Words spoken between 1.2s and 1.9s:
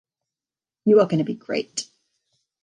be great.